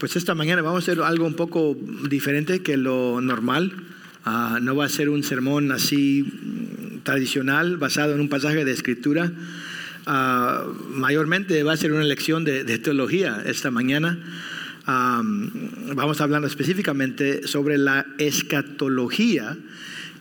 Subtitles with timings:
[0.00, 1.76] Pues esta mañana vamos a hacer algo un poco
[2.08, 3.70] diferente que lo normal.
[4.24, 8.72] Ah, no va a ser un sermón así mm, tradicional basado en un pasaje de
[8.72, 9.30] escritura.
[10.06, 14.18] Ah, mayormente va a ser una lección de, teología esta mañana.
[14.86, 19.58] Ah, vamos hablando específicamente sobre la escatología,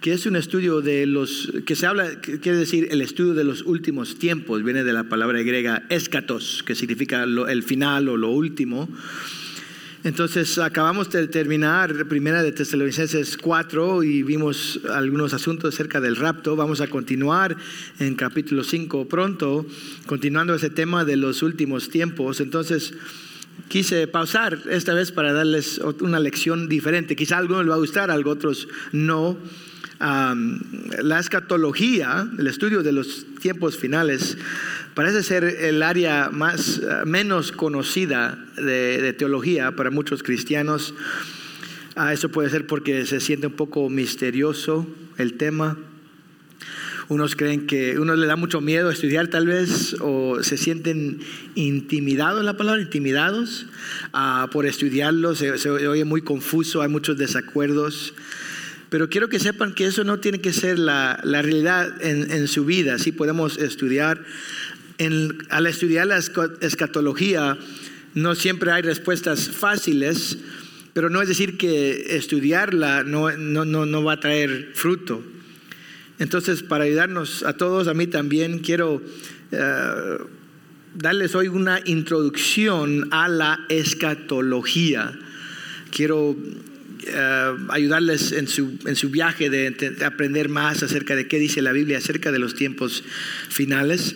[0.01, 3.61] que es un estudio de los, que se habla, quiere decir el estudio de los
[3.61, 8.89] últimos tiempos, viene de la palabra griega escatos, que significa el final o lo último.
[10.05, 16.55] Entonces acabamos de terminar Primera de Tesalonicenses 4 y vimos algunos asuntos acerca del rapto.
[16.55, 17.57] Vamos a continuar
[17.99, 19.65] en capítulo 5 pronto,
[20.05, 22.39] continuando ese tema de los últimos tiempos.
[22.39, 22.93] Entonces
[23.67, 27.17] quise pausar esta vez para darles una lección diferente.
[27.17, 29.37] Quizá a algunos les va a gustar, a otros no.
[29.99, 34.37] La escatología, el estudio de los tiempos finales,
[34.99, 40.93] Parece ser el área más, eh, menos conocida de, teología para muchos cristianos.
[41.95, 44.85] Ah, eso puede ser porque se siente un poco misterioso
[45.17, 45.77] el tema.
[47.07, 51.21] Unos creen que uno le da mucho miedo estudiar tal vez o se sienten
[51.55, 53.67] intimidados, la palabra intimidados
[54.11, 58.13] ah, por estudiarlo, se, oye muy confuso, hay muchos desacuerdos.
[58.89, 62.65] Pero quiero que sepan que eso no tiene que ser la, realidad en, en, su
[62.65, 62.97] vida.
[62.97, 64.25] Sí podemos estudiar
[65.49, 67.57] al estudiar la escatología
[68.15, 70.37] no siempre hay respuestas fáciles,
[70.93, 75.23] pero no es decir que estudiarla no, no, va a traer fruto.
[76.17, 79.01] Entonces, para ayudarnos a todos, a mí también quiero
[79.51, 80.17] eh,
[80.95, 85.17] darles hoy una introducción a la escatología.
[85.91, 86.35] Quiero
[87.11, 91.71] eh, ayudarles en su, en su viaje de aprender más acerca de qué dice la
[91.71, 93.03] Biblia acerca de los tiempos
[93.49, 94.15] finales.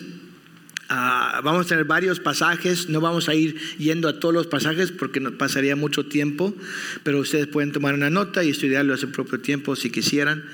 [0.88, 4.92] Ah, vamos a tener varios pasajes, no vamos a ir yendo a todos los pasajes
[4.92, 6.54] porque nos pasaría mucho tiempo,
[7.02, 10.44] pero ustedes pueden tomar una nota y estudiarlo a su propio tiempo si quisieran.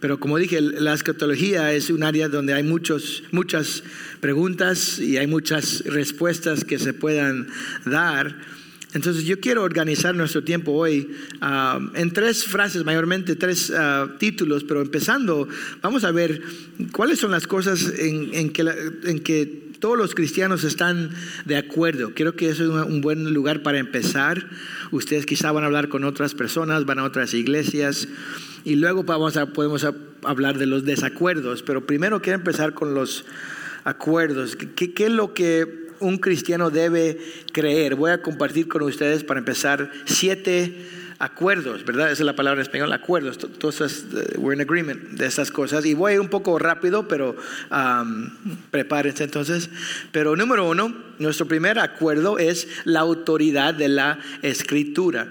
[0.00, 3.82] Pero como dije, la escatología es un área donde hay muchos, muchas
[4.20, 7.48] preguntas y hay muchas respuestas que se puedan
[7.84, 8.36] dar.
[8.94, 11.10] Entonces yo quiero organizar nuestro tiempo hoy
[11.40, 15.46] ah, en tres frases, mayormente tres ah, títulos, pero empezando,
[15.82, 16.40] vamos a ver
[16.92, 21.10] cuáles son las cosas en, que, todos los cristianos están
[21.44, 22.12] de acuerdo.
[22.12, 24.48] Creo que eso es un buen lugar para empezar.
[24.90, 28.08] Ustedes quizá van a hablar con otras personas, van a otras iglesias
[28.64, 29.86] y luego vamos a, podemos
[30.24, 33.24] hablar de los desacuerdos, pero primero quiero empezar con los
[33.84, 34.56] acuerdos.
[34.56, 37.18] ¿Qué, qué es lo que un cristiano debe
[37.52, 37.94] creer.
[37.94, 40.74] Voy a compartir con ustedes para empezar siete
[41.18, 42.12] acuerdos, ¿verdad?
[42.12, 43.38] Esa es la palabra en español, acuerdos.
[43.38, 45.84] Todas eh, we're in agreement de estas cosas.
[45.84, 47.36] Y voy un poco rápido, pero
[48.70, 49.70] prepárense entonces.
[50.12, 55.28] Pero número uno, nuestro primer acuerdo es la autoridad de la escritura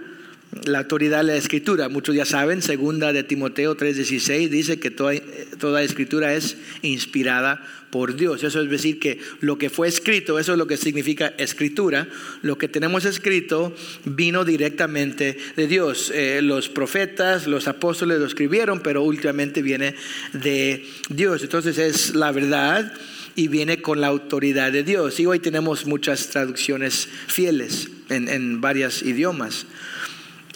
[0.66, 1.90] la autoridad de la escritura.
[1.90, 5.14] Muchos ya saben, segunda de Timoteo 3:16 dice que toda,
[5.60, 8.44] toda, escritura es inspirada por Dios.
[8.44, 12.08] Eso es decir que lo que fue escrito, eso es lo que significa escritura.
[12.42, 13.74] Lo que tenemos escrito
[14.06, 16.12] vino directamente de Dios.
[16.14, 19.96] Eh, los profetas, los apóstoles lo escribieron, pero últimamente viene
[20.34, 21.44] de Dios.
[21.44, 22.94] Entonces es la verdad
[23.36, 25.20] y viene con la autoridad de Dios.
[25.20, 29.66] Y hoy tenemos muchas traducciones fieles en, en varios idiomas.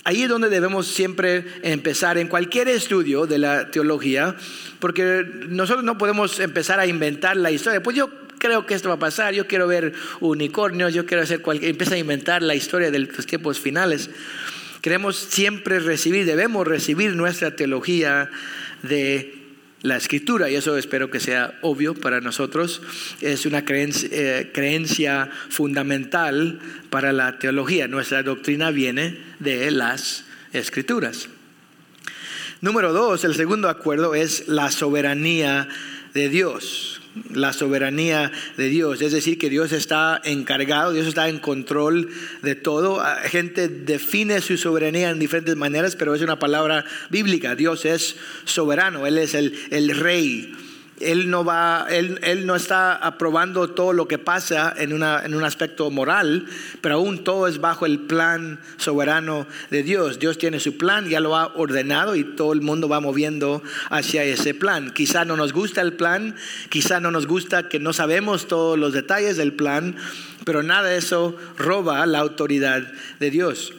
[0.03, 4.35] Ahí es donde debemos siempre empezar en cualquier estudio de la teología,
[4.79, 7.84] porque nosotros no podemos empezar a inventar la historia.
[7.84, 11.41] Pues yo creo que esto va a pasar, yo quiero ver unicornios, yo quiero hacer
[11.41, 14.09] cualquier, empieza a inventar la historia de los tiempos finales.
[14.81, 18.31] Queremos siempre recibir, debemos recibir nuestra teología
[18.81, 19.41] de
[19.81, 22.81] la escritura, y eso espero que sea obvio para nosotros,
[23.19, 26.59] es una creencia, eh, creencia, fundamental
[26.90, 27.88] para la teología.
[27.88, 31.30] Nuestra doctrina viene de las escrituras.
[32.62, 35.68] Número dos, el segundo acuerdo es la soberanía
[36.13, 37.00] de Dios
[37.33, 42.09] la soberanía de Dios, es decir, que Dios está encargado, Dios está en control
[42.41, 43.01] de todo.
[43.01, 47.56] Ah, gente define su soberanía en diferentes maneras, pero es una palabra bíblica.
[47.56, 48.15] Dios es
[48.45, 50.53] soberano, Él es el, el rey.
[51.01, 55.36] Él no va, él, él, no está aprobando todo lo que pasa en, una, en
[55.36, 56.45] un aspecto moral,
[56.81, 60.19] pero aún todo es bajo el plan soberano de Dios.
[60.19, 64.24] Dios tiene su plan, ya lo ha ordenado y todo el mundo va moviendo hacia
[64.24, 64.92] ese plan.
[64.92, 66.36] Quizá no nos gusta el plan,
[66.69, 69.95] quizá no nos gusta que no sabemos todos los detalles del plan,
[70.45, 73.74] pero nada de eso roba la autoridad de Dios.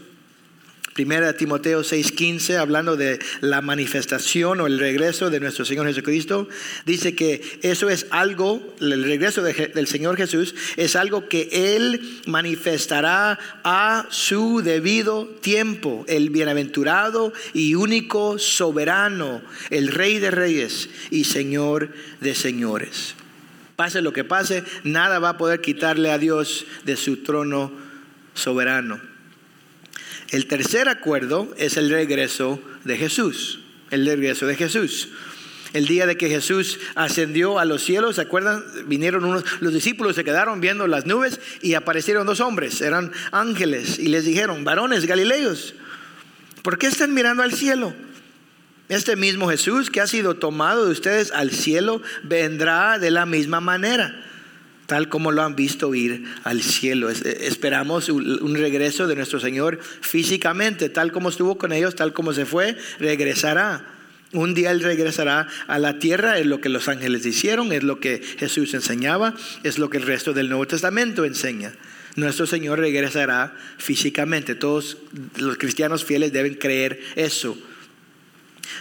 [0.94, 6.48] Primera Timoteo 6:15, hablando de la manifestación o el regreso de nuestro Señor Jesucristo,
[6.84, 13.38] dice que eso es algo, el regreso del Señor Jesús es algo que Él manifestará
[13.64, 19.40] a su debido tiempo, el bienaventurado y único soberano,
[19.70, 21.88] el Rey de Reyes y Señor
[22.20, 23.14] de Señores.
[23.76, 27.72] Pase lo que pase, nada va a poder quitarle a Dios de su trono
[28.34, 29.11] soberano.
[30.32, 35.10] El tercer acuerdo es el regreso de Jesús, el regreso de Jesús.
[35.74, 38.64] El día de que Jesús ascendió a los cielos, ¿se acuerdan?
[38.86, 43.98] Vinieron unos, los discípulos se quedaron viendo las nubes y aparecieron dos hombres, eran ángeles,
[43.98, 45.74] y les dijeron, varones galileos,
[46.62, 47.94] ¿por qué están mirando al cielo?
[48.88, 53.60] Este mismo Jesús que ha sido tomado de ustedes al cielo vendrá de la misma
[53.60, 54.31] manera
[54.86, 57.08] tal como lo han visto ir al cielo.
[57.10, 62.46] Esperamos un regreso de nuestro Señor físicamente, tal como estuvo con ellos, tal como se
[62.46, 63.86] fue, regresará.
[64.32, 68.00] Un día Él regresará a la tierra, es lo que los ángeles hicieron, es lo
[68.00, 71.72] que Jesús enseñaba, es lo que el resto del Nuevo Testamento enseña.
[72.16, 74.54] Nuestro Señor regresará físicamente.
[74.54, 74.98] Todos
[75.36, 77.56] los cristianos fieles deben creer eso.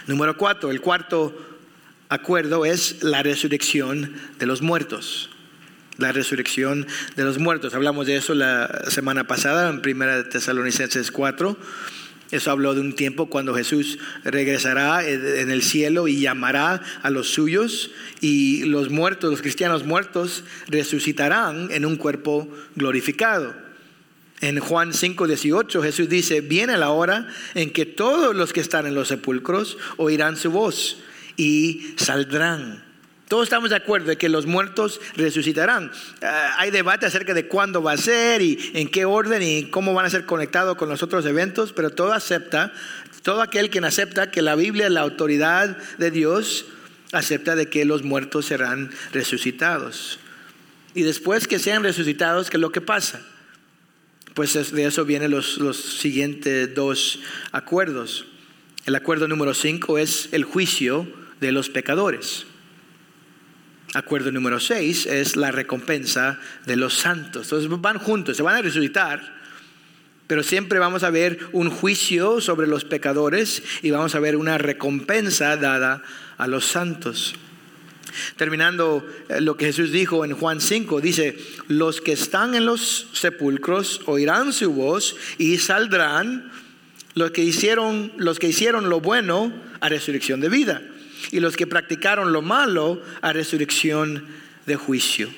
[0.06, 1.34] Número cuatro, el cuarto
[2.08, 5.31] acuerdo es la resurrección de los muertos
[6.02, 7.74] la resurrección de los muertos.
[7.74, 11.56] Hablamos de eso la semana pasada en 1 Tesalonicenses 4.
[12.32, 17.28] Eso habló de un tiempo cuando Jesús regresará en el cielo y llamará a los
[17.28, 17.90] suyos
[18.20, 23.54] y los muertos, los cristianos muertos, resucitarán en un cuerpo glorificado.
[24.40, 28.86] En Juan 5, 18 Jesús dice, viene la hora en que todos los que están
[28.86, 30.98] en los sepulcros oirán su voz
[31.36, 32.91] y saldrán.
[33.32, 35.90] Todos estamos de acuerdo de que los muertos resucitarán.
[36.20, 39.94] Ah, hay debate acerca de cuándo va a ser y en qué orden y cómo
[39.94, 42.74] van a ser conectados con los otros eventos, pero todo acepta,
[43.22, 46.66] todo aquel quien acepta que la Biblia es la autoridad de Dios,
[47.12, 50.18] acepta de que los muertos serán resucitados.
[50.92, 53.22] Y después que sean resucitados, ¿qué es lo que pasa?
[54.34, 57.20] Pues de eso vienen los, los siguientes dos
[57.50, 58.26] acuerdos.
[58.84, 62.44] El acuerdo número cinco es el juicio de los pecadores.
[63.94, 67.44] Acuerdo número 6 es la recompensa de los santos.
[67.44, 69.34] Entonces van juntos, se van a resucitar,
[70.26, 74.56] pero siempre vamos a ver un juicio sobre los pecadores y vamos a ver una
[74.56, 76.02] recompensa dada
[76.38, 77.34] a los santos.
[78.36, 81.36] Terminando eh, lo que Jesús dijo en Juan 5, dice,
[81.68, 86.50] los que están en los sepulcros oirán su voz y saldrán
[87.14, 90.82] los que hicieron, los que hicieron lo bueno a resurrección de vida
[91.30, 94.26] y los que practicaron lo malo a resurrección
[94.66, 95.28] de juicio.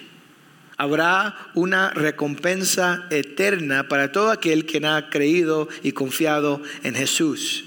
[0.77, 7.65] Habrá una recompensa eterna para todo aquel que ha creído y confiado en Jesús.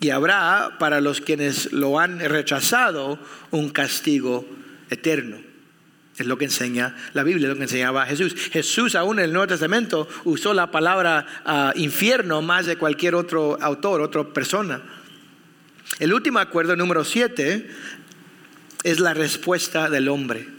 [0.00, 3.18] Y habrá para los quienes lo han rechazado
[3.50, 4.46] un castigo
[4.90, 5.38] eterno.
[6.18, 8.34] Es lo que enseña la Biblia, es lo que enseñaba Jesús.
[8.52, 13.58] Jesús aún en el Nuevo Testamento usó la palabra ah, infierno más de cualquier otro
[13.60, 14.82] autor, otra persona.
[15.98, 17.70] El último acuerdo, número siete,
[18.82, 20.53] es la respuesta del hombre.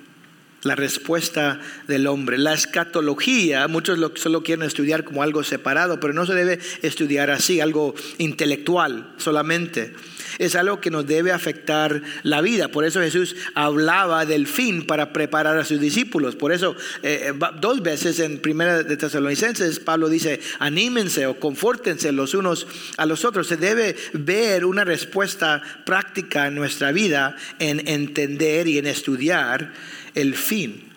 [0.66, 2.38] La respuesta del hombre.
[2.38, 7.30] La escatología, muchos lo, solo quieren estudiar como algo separado, pero no se debe estudiar
[7.30, 9.94] así, algo intelectual solamente
[10.40, 12.70] es algo que nos debe afectar la vida.
[12.70, 16.36] Por eso Jesús hablaba del fin para preparar a sus discípulos.
[16.36, 22.12] Por eso eh, eh, dos veces en Primera de Tesalonicenses Pablo dice, anímense o confórtense
[22.12, 22.68] los unos
[22.98, 23.48] a los otros.
[23.48, 29.74] Se debe ver una respuesta práctica en nuestra vida en entender y en estudiar
[30.16, 30.92] el fin.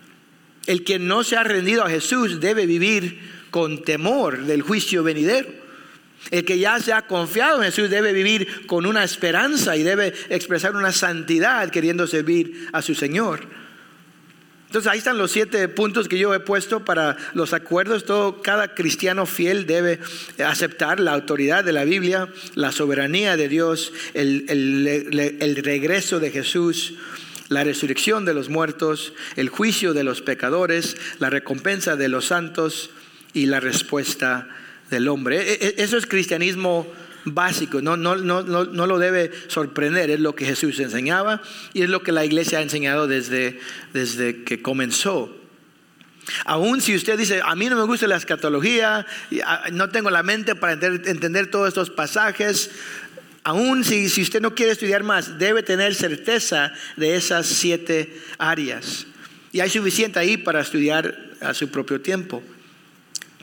[0.67, 3.21] El que no se ha rendido a Jesús debe vivir
[3.51, 5.49] con temor del juicio venidero.
[6.31, 10.13] El que ya se ha confiado en Jesús debe vivir con una esperanza y debe
[10.29, 13.41] expresar una santidad queriendo servir a su Señor.
[14.67, 18.05] Entonces ahí están los siete puntos que yo he puesto para los acuerdos.
[18.05, 19.99] Todo, cada cristiano fiel debe
[20.45, 26.97] aceptar la autoridad de la Biblia, la soberanía de Dios, el, el regreso de Jesús,
[27.49, 32.91] la resurrección de los muertos, el juicio de los pecadores, la recompensa de los santos
[33.33, 34.49] y la respuesta
[34.91, 35.53] del hombre.
[35.53, 36.87] E, e, eso es cristianismo
[37.25, 41.43] básico, no, no, no, no, lo debe sorprender, es lo que Jesús enseñaba
[41.75, 43.61] y es lo que la iglesia ha enseñado desde,
[43.93, 45.35] desde que comenzó.
[46.45, 49.07] Aún si usted dice, a mí no me gusta la escatología,
[49.45, 52.71] ah, no tengo la mente para entender, todos estos pasajes,
[53.45, 59.07] aún si, si usted no quiere estudiar más, debe tener certeza de esas siete áreas.
[59.53, 62.43] Y hay suficiente ahí para estudiar a su propio tiempo.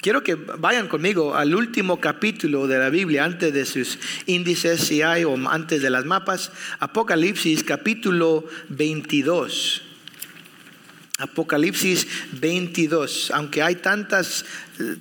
[0.02, 3.98] quiero que vayan conmigo al último capítulo de la Biblia, antes de sus
[4.28, 6.52] índices, si hay, o antes de las mapas.
[6.80, 9.85] Apocalipsis capítulo 22.
[11.18, 12.08] Apocalipsis
[12.42, 14.44] 22, aunque hay tantas,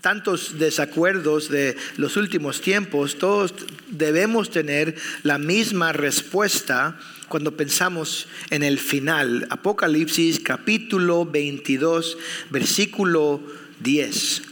[0.00, 3.52] tantos desacuerdos de los últimos tiempos, todos
[3.88, 4.94] debemos tener
[5.25, 9.49] la misma respuesta cuando pensamos en el final.
[9.50, 12.16] Apocalipsis capítulo 22,
[12.49, 13.42] versículo
[13.80, 14.42] 10.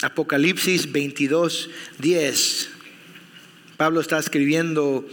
[0.00, 1.68] Apocalipsis 22,
[1.98, 2.70] 10.
[3.76, 5.06] Pablo está escribiendo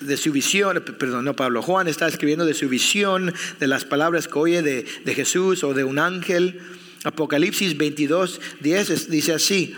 [0.00, 4.28] de su visión, perdón, no Pablo, Juan está escribiendo de su visión, de las palabras
[4.28, 6.60] que oye de, de Jesús o de un ángel.
[7.04, 9.74] Apocalipsis 22, 10 dice así,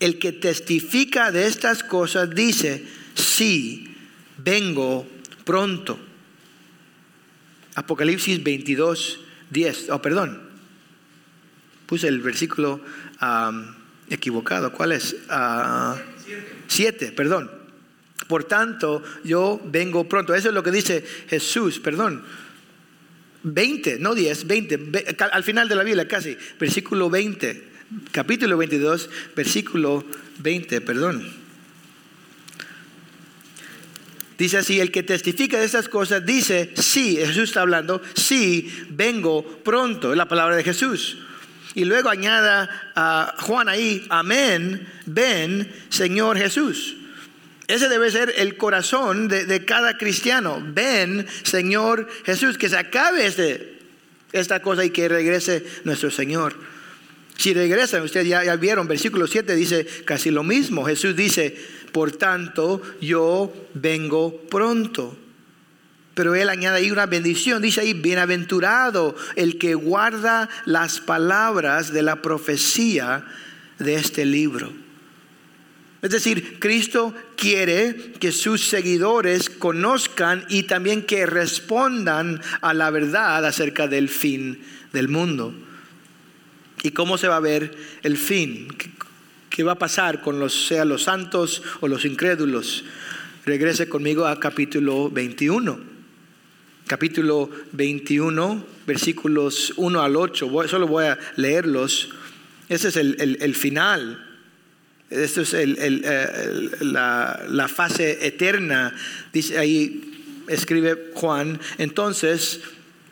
[0.00, 3.94] el que testifica de estas cosas dice, sí,
[4.38, 5.06] vengo
[5.44, 5.98] pronto.
[7.74, 10.42] Apocalipsis 22, 10, oh perdón,
[11.86, 12.80] puse el versículo
[14.10, 15.16] equivocado, ¿cuál es?
[15.30, 15.96] Uh,
[16.66, 17.63] siete, perdón.
[18.34, 20.34] Por tanto, yo vengo pronto.
[20.34, 22.24] Eso es lo que dice Jesús, perdón.
[23.44, 27.68] 20, no 10, 20, al final de la Biblia casi, versículo 20,
[28.10, 30.04] capítulo 22, versículo
[30.38, 31.32] 20, perdón.
[34.36, 39.44] Dice así, el que testifica de estas cosas dice, sí, Jesús está hablando, sí, vengo
[39.62, 41.18] pronto, es la palabra de Jesús.
[41.76, 46.96] Y luego añada a Juan ahí, amén, ven, Señor Jesús.
[47.66, 50.62] Ese debe ser el corazón de, cada cristiano.
[50.64, 53.78] Ven, Señor Jesús, que se acabe este,
[54.32, 56.54] esta cosa y que regrese nuestro Señor.
[57.36, 60.84] Si regresan, ustedes ya, ya vieron, versículo 7 dice casi lo mismo.
[60.84, 61.56] Jesús dice,
[61.90, 65.16] por tanto, yo vengo pronto.
[66.14, 72.02] Pero él añade ahí una bendición, dice ahí, bienaventurado el que guarda las palabras de
[72.02, 73.24] la profecía
[73.78, 74.83] de este libro.
[76.04, 83.46] Es decir, Cristo quiere que sus seguidores conozcan y también que respondan a la verdad
[83.46, 84.60] acerca del fin
[84.92, 85.54] del mundo.
[86.82, 88.68] ¿Y cómo se va a ver el fin?
[89.48, 92.84] ¿Qué va a pasar con los, sea los santos o los incrédulos?
[93.46, 95.80] Regrese conmigo a capítulo 21.
[96.86, 100.68] Capítulo 21, versículos 1 al 8.
[100.68, 102.10] solo voy a leerlos.
[102.68, 104.23] Ese es el, el final
[105.10, 108.94] esto es eh, la, fase eterna.
[109.32, 111.60] Dice ahí, escribe Juan.
[111.78, 112.60] Entonces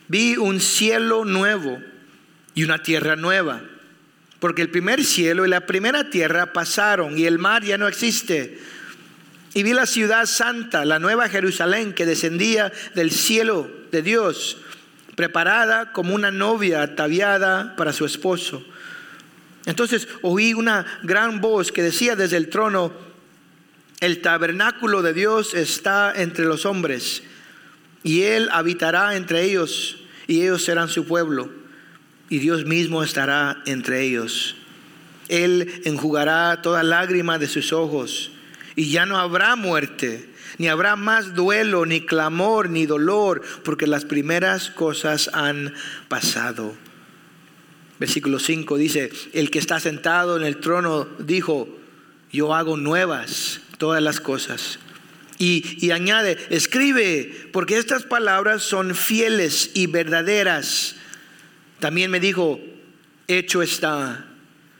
[0.08, 1.80] vi un cielo nuevo
[2.54, 3.62] y una tierra nueva.
[4.40, 8.58] Porque el primer cielo y la primera tierra pasaron y el mar ya no existe.
[9.54, 14.56] Y vi la ciudad santa, la nueva Jerusalén, que descendía del cielo de Dios,
[15.14, 18.66] preparada como una novia ataviada para su esposo.
[19.66, 22.92] Entonces oí una gran voz que decía desde el trono,
[24.00, 27.22] el tabernáculo de Dios está entre los hombres
[28.02, 31.50] y Él habitará entre ellos y ellos serán su pueblo
[32.28, 34.56] y Dios mismo estará entre ellos.
[35.28, 38.32] Él enjugará toda lágrima de sus ojos
[38.74, 40.28] y ya no habrá muerte,
[40.58, 45.74] ni habrá más duelo, ni clamor, ni dolor, porque las primeras cosas han
[46.08, 46.74] pasado.
[48.02, 51.68] Versículo 5 dice, el que está sentado en el trono dijo,
[52.32, 54.80] yo hago nuevas todas las cosas.
[55.38, 60.96] Y, y, añade, escribe, porque estas palabras son fieles y verdaderas.
[61.78, 62.58] También me dijo,
[63.28, 64.26] hecho está,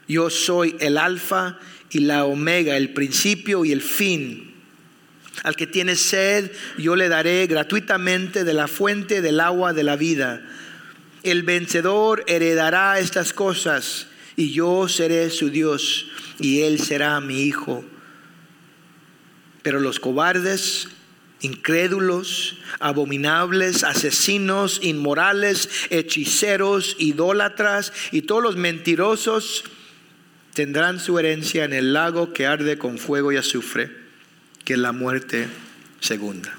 [0.05, 1.57] yo soy el alfa
[1.91, 4.53] y la omega, el principio y el fin.
[5.43, 9.95] Al que tiene sed, yo le daré gratuitamente de la fuente del agua de la
[9.95, 10.41] vida.
[11.23, 16.07] El vencedor heredará estas cosas y yo seré su Dios
[16.39, 17.85] y él será mi hijo.
[19.61, 20.89] Pero los cobardes,
[21.39, 29.63] incrédulos, abominables, asesinos, inmorales, hechiceros, idólatras y todos los mentirosos
[30.53, 33.91] tendrán su herencia en el lago que arde con fuego y azufre,
[34.65, 35.47] que es la muerte
[35.99, 36.57] segunda.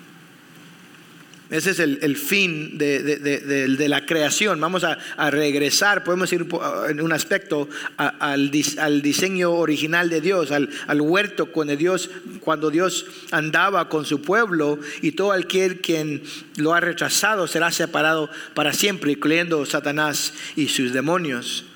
[1.50, 4.58] Ese es el, fin de, la creación.
[4.60, 4.96] Vamos a,
[5.30, 6.46] regresar, podemos ir
[6.88, 12.10] en un aspecto al, diseño original de Dios, al, huerto cuando Dios,
[12.40, 16.22] cuando Dios andaba con su pueblo y todo aquel quien
[16.56, 21.66] lo ha rechazado será separado para siempre, incluyendo Satanás y sus demonios.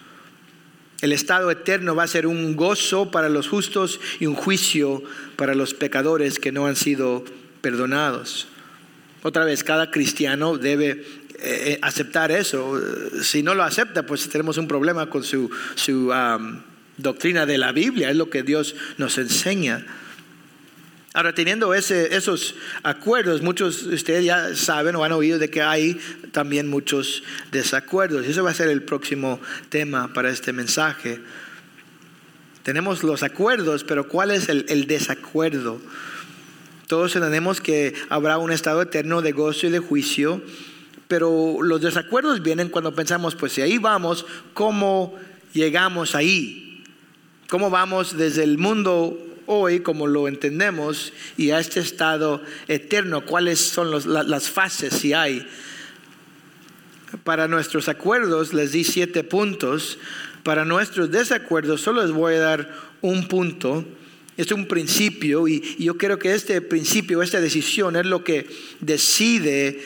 [1.03, 5.03] El estado eterno va a ser un gozo para los justos y un juicio
[5.37, 7.25] para los pecadores que no han sido
[7.61, 8.49] perdonados.
[9.29, 11.03] Otra vez, cada cristiano debe eh,
[11.39, 12.81] eh, aceptar eso.
[13.23, 16.11] Si no lo acepta, pues tenemos un problema con su, su
[16.97, 19.85] doctrina de la Biblia, es lo que Dios nos enseña.
[21.13, 25.61] Ahora, teniendo ese, esos acuerdos, muchos de ustedes ya saben o han oído de que
[25.61, 26.01] hay
[26.33, 28.25] también muchos desacuerdos.
[28.27, 31.21] Y eso va a ser el próximo tema para este mensaje.
[32.63, 35.83] Tenemos los acuerdos, pero ¿cuál es el, el desacuerdo?
[36.89, 40.43] Todos entendemos que habrá un estado eterno de gozo y de juicio,
[41.07, 45.15] pero los desacuerdos vienen cuando pensamos, pues si ahí vamos, ¿cómo
[45.53, 46.83] llegamos ahí?
[47.49, 53.59] ¿Cómo vamos desde el mundo hoy, como lo entendemos, y a este estado eterno, cuáles
[53.59, 55.47] son las fases si hay.
[57.23, 59.99] Para nuestros acuerdos les di siete puntos,
[60.43, 63.85] para nuestros desacuerdos solo les voy a dar un punto.
[64.39, 68.47] Es un principio y, yo creo que este principio, esta decisión es lo que
[68.81, 69.83] decide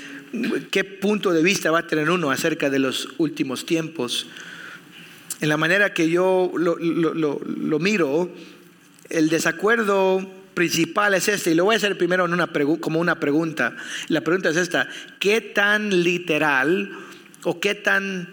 [0.71, 4.29] qué punto de vista va a tener uno acerca de los últimos tiempos.
[5.41, 8.31] En la manera que yo lo, lo miro,
[9.09, 13.19] el desacuerdo principal es este, y lo voy a hacer primero en una como una
[13.19, 13.75] pregunta.
[14.09, 14.87] La pregunta es esta,
[15.19, 16.93] ¿qué tan literal
[17.45, 18.29] o qué tan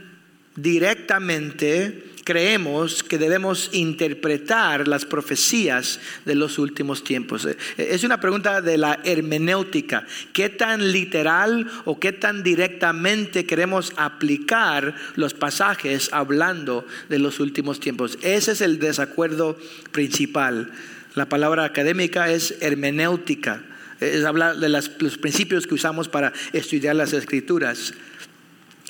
[0.58, 7.48] directamente creemos que debemos interpretar las profecías de los últimos tiempos?
[7.48, 10.06] Eh, es una pregunta de la hermenéutica.
[10.32, 17.80] ¿Qué tan literal o qué tan directamente queremos aplicar los pasajes hablando de los últimos
[17.80, 18.20] tiempos?
[18.22, 19.58] Ese es el desacuerdo
[19.92, 20.72] principal.
[21.16, 23.64] La palabra académica es hermenéutica.
[24.00, 27.96] Es hablar de los principios que usamos para estudiar las escrituras.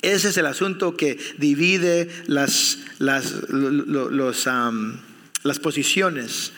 [0.02, 3.34] Ese es el asunto que divide las, las,
[5.42, 6.52] las posiciones.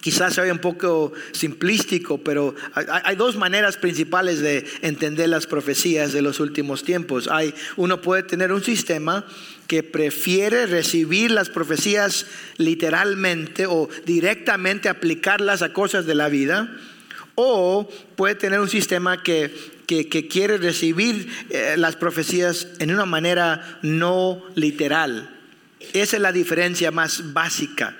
[0.00, 6.22] Quizás sea un poco simplístico, pero hay, dos maneras principales de entender las profecías de
[6.22, 7.28] los últimos tiempos.
[7.28, 9.26] Hay, uno puede tener un sistema
[9.66, 12.26] que prefiere recibir las profecías
[12.58, 16.74] literalmente o directamente aplicarlas a cosas de la vida,
[17.40, 23.78] o puede tener un sistema que que, quiere recibir eh, las profecías en una manera
[23.80, 25.34] no literal.
[25.94, 27.96] Esa es la diferencia más básica.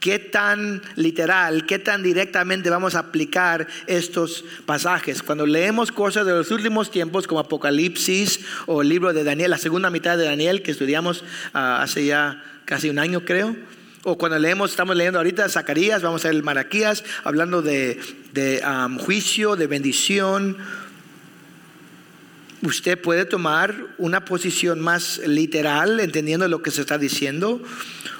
[0.00, 5.22] ¿Qué tan literal, qué tan directamente vamos a aplicar estos pasajes?
[5.22, 9.58] Cuando leemos cosas de los últimos tiempos como Apocalipsis o el libro de Daniel, la
[9.58, 13.56] segunda mitad de Daniel que estudiamos ah, hace ya casi un año creo,
[14.02, 18.00] o cuando leemos, estamos leyendo ahorita Zacarías, vamos a ver el Maraquías, hablando de,
[18.98, 20.56] juicio, de bendición,
[22.62, 27.62] usted puede tomar una posición más literal, entendiendo lo que se está diciendo,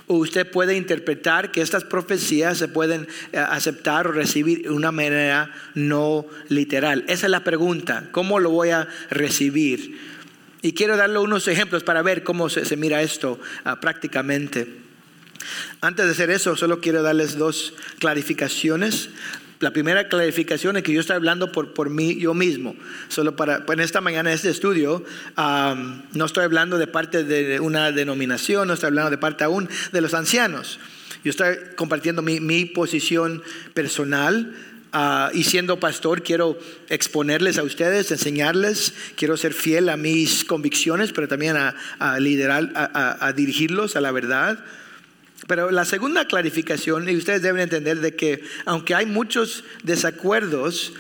[0.07, 4.91] o usted puede interpretar que estas profecías se pueden eh, aceptar o recibir de una
[4.91, 7.05] manera no literal.
[7.07, 9.99] Esa es la pregunta, ¿cómo lo voy a recibir?
[10.63, 14.67] Y quiero darle unos ejemplos para ver cómo se, mira esto ah, prácticamente.
[15.81, 19.09] Antes de hacer eso, solo quiero darles dos clarificaciones
[19.61, 22.75] la primera clarificación es que yo estoy hablando por, por mí, yo mismo.
[23.09, 25.05] Solo para, en esta mañana, en este estudio,
[25.37, 30.01] no estoy hablando de parte de una denominación, no estoy hablando de parte aún de
[30.01, 30.81] los ancianos.
[31.23, 33.43] Yo estoy compartiendo mi, mi posición
[33.75, 34.57] personal.
[34.93, 41.13] Ah, y siendo pastor quiero exponerles a ustedes, enseñarles, quiero ser fiel a mis convicciones,
[41.13, 44.65] pero también a, a liderar, a, a dirigirlos a la verdad.
[45.47, 50.93] Pero la segunda clarificación, y ustedes deben entender de que aunque hay muchos desacuerdos,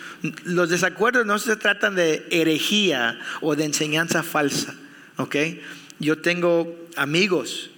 [0.44, 4.74] los desacuerdos no se tratan de herejía o de enseñanza falsa.
[5.20, 5.36] ¿ok?
[5.98, 7.70] Yo tengo amigos,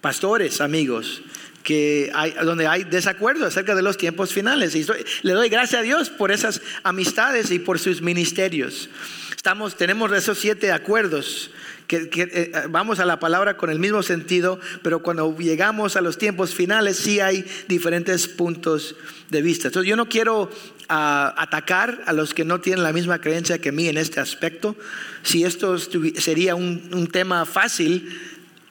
[0.00, 1.22] pastores amigos,
[1.62, 2.12] que
[2.44, 4.74] donde hay desacuerdo acerca de los tiempos finales.
[4.74, 4.86] Y
[5.22, 8.88] le doy gracias a Dios por esas amistades y por sus ministerios.
[9.34, 11.50] Estamos, tenemos esos siete acuerdos
[11.86, 16.18] que, eh, vamos a la palabra con el mismo sentido, pero cuando llegamos a los
[16.18, 18.96] tiempos finales sí hay diferentes puntos
[19.30, 19.68] de vista.
[19.68, 20.50] Entonces yo no quiero
[20.88, 24.76] ah, atacar a los que no tienen la misma creencia que mí en este aspecto.
[25.22, 28.20] Si esto sería un, tema fácil,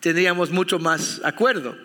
[0.02, 1.76] tendríamos mucho más acuerdo.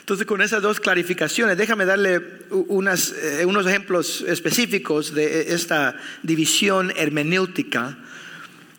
[0.00, 7.96] Entonces, con esas dos clarificaciones, déjame darle eh, unos ejemplos específicos de esta división hermenéutica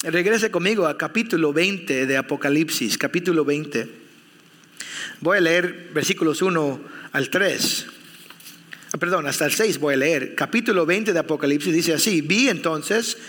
[0.03, 3.87] Regrese conmigo a capítulo 20 de Apocalipsis, capítulo 20.
[5.19, 7.85] Voy a leer versículos 1 al 3.
[8.93, 10.33] Ah, perdón, hasta el 6 voy a leer.
[10.33, 13.19] Capítulo 20 de Apocalipsis dice así, vi entonces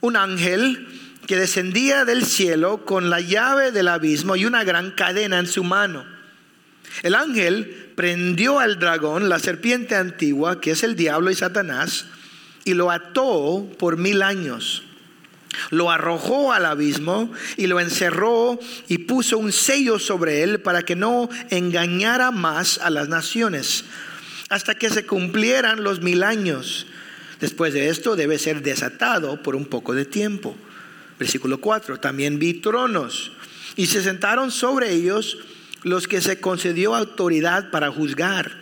[0.00, 0.88] un ángel
[1.26, 5.62] que descendía del cielo con la llave del abismo y una gran cadena en su
[5.62, 6.06] mano.
[7.02, 12.06] El ángel prendió al dragón, la serpiente antigua, que es el diablo y Satanás,
[12.64, 14.84] y lo ató por mil años
[15.70, 20.96] lo arrojó al abismo y lo encerró y puso un sello sobre él para que
[20.96, 23.84] no engañara más a las naciones,
[24.48, 26.86] hasta que se cumplieran los mil años.
[27.40, 30.56] Después de esto debe ser desatado por un poco de tiempo.
[31.18, 31.98] Versículo 4.
[32.00, 33.32] También vi tronos
[33.76, 35.38] y se sentaron sobre ellos
[35.82, 38.61] los que se concedió autoridad para juzgar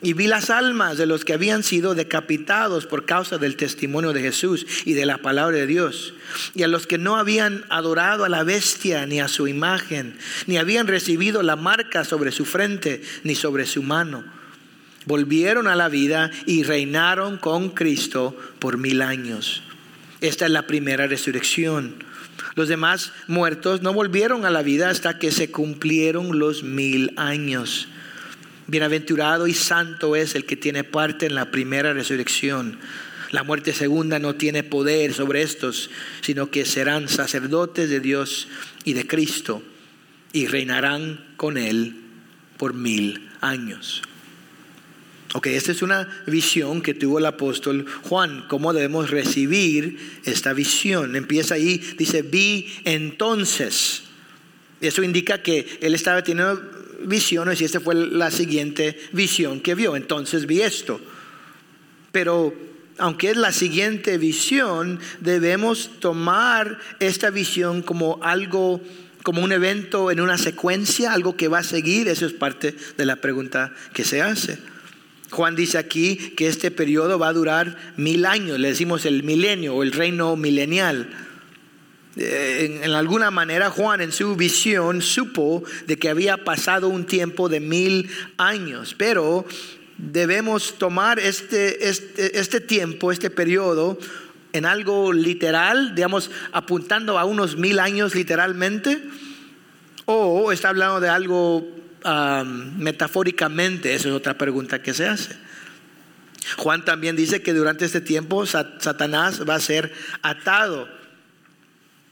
[0.00, 4.22] y vi las almas de los que habían sido decapitados por causa del testimonio de
[4.22, 6.14] Jesús y de la palabra de Dios,
[6.54, 10.56] y a los que no habían adorado a la bestia ni a su imagen, ni
[10.56, 14.24] habían recibido la marca sobre su frente ni sobre su mano.
[15.04, 19.62] Volvieron a la vida y reinaron con Cristo por mil años.
[20.20, 22.04] Esta es la primera resurrección.
[22.54, 27.88] Los demás muertos no volvieron a la vida hasta que se cumplieron los mil años.
[28.68, 32.78] Bienaventurado y santo es el que tiene parte en la primera resurrección.
[33.30, 35.88] La muerte segunda no tiene poder sobre estos,
[36.20, 38.46] sino que serán sacerdotes de Dios
[38.84, 39.62] y de Cristo
[40.34, 41.96] y reinarán con Él
[42.58, 44.02] por mil años.
[45.32, 51.16] Ok, esta es una visión que tuvo el apóstol Juan, cómo debemos recibir esta visión.
[51.16, 54.02] Empieza ahí, dice, vi entonces.
[54.80, 59.96] Eso indica que él estaba teniendo visiones y esta fue la siguiente visión que vio.
[59.96, 61.00] Entonces vi esto.
[62.12, 62.54] Pero
[62.98, 68.80] aunque es la siguiente visión, debemos tomar esta visión como algo,
[69.22, 72.08] como un evento en una secuencia, algo que va a seguir.
[72.08, 74.58] Eso es parte de la pregunta que se hace.
[75.30, 79.74] Juan dice aquí que este periodo va a durar mil años, le decimos el milenio
[79.74, 81.27] o el reino milenial.
[82.20, 87.48] Eh, en, alguna manera Juan en su visión supo de que había pasado un tiempo
[87.48, 89.46] de mil años, pero
[89.98, 94.00] debemos tomar este, este, este tiempo, este periodo,
[94.52, 99.00] en algo literal, digamos, apuntando a unos mil años literalmente,
[100.06, 101.68] o está hablando de algo
[102.78, 105.36] metafóricamente, esa es otra pregunta que se hace.
[106.56, 110.97] Juan también dice que durante este tiempo Satanás va a ser atado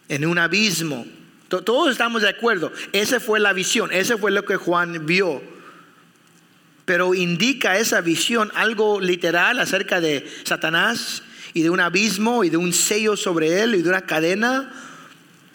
[0.08, 1.06] en un abismo.
[1.48, 2.72] Todos estamos de acuerdo.
[2.92, 5.42] Esa fue la visión, ese fue lo que Juan vio.
[6.84, 11.22] Pero indica esa visión algo literal acerca de Satanás
[11.54, 14.72] y de un abismo y de un sello sobre él y de una cadena.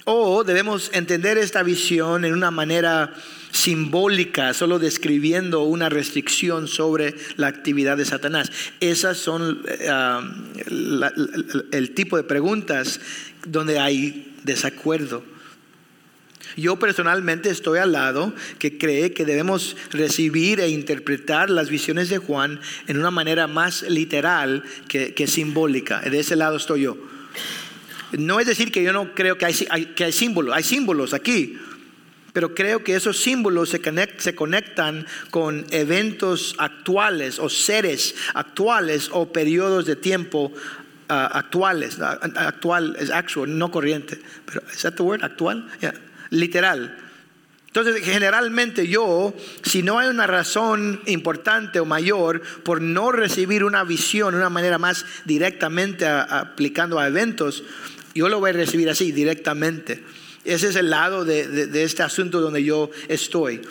[0.05, 3.13] O debemos entender esta visión en una manera
[3.51, 8.51] simbólica, solo describiendo una restricción sobre la actividad de Satanás.
[8.79, 9.89] Esas son eh,
[11.71, 12.99] el tipo de preguntas
[13.45, 15.23] donde hay desacuerdo.
[16.57, 22.17] Yo personalmente estoy al lado que cree que debemos recibir e interpretar las visiones de
[22.17, 26.01] Juan en una manera más literal que, simbólica.
[26.01, 26.97] De ese lado estoy yo.
[28.17, 29.53] No es decir que yo no creo que hay,
[29.95, 31.57] que hay símbolos, hay símbolos aquí,
[32.33, 33.81] pero creo que esos símbolos se,
[34.17, 40.51] se conectan con eventos actuales o seres actuales o periodos de tiempo
[41.11, 45.23] actuales, actual es actual, no corriente, pero ¿es that the word?
[45.23, 45.69] Actual,
[46.29, 46.97] literal.
[47.67, 53.83] Entonces, generalmente yo, si no hay una razón importante o mayor por no recibir una
[53.83, 57.63] visión de una manera más directamente aplicando a eventos,
[58.13, 60.03] yo lo voy a recibir así, directamente.
[60.43, 63.61] Ese es el lado de este asunto donde yo estoy.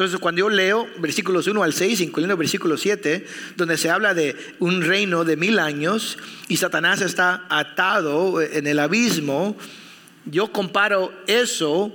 [0.00, 3.26] Entonces, cuando yo leo versículos 1 al 6, incluyendo versículo 7,
[3.58, 6.16] donde se habla de un reino de mil años
[6.48, 9.58] y Satanás está atado en el abismo,
[10.24, 11.94] yo comparo eso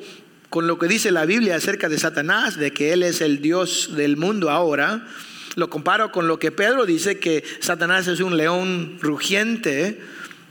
[0.51, 3.95] con lo que dice la Biblia acerca de Satanás, de que él es el Dios
[3.95, 5.07] del mundo ahora.
[5.55, 9.99] Lo comparo con lo que Pedro dice, que Satanás es un león rugiente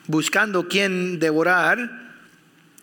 [0.08, 2.03] buscando quien devorar.